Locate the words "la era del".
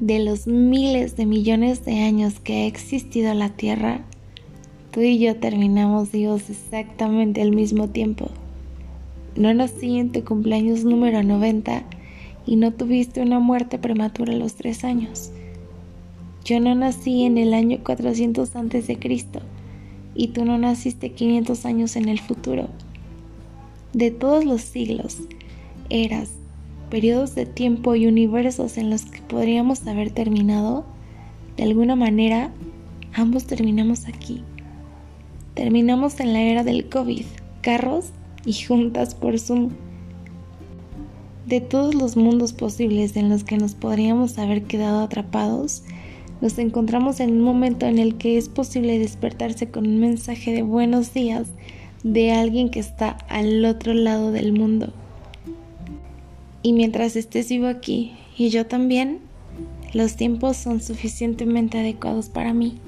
36.32-36.88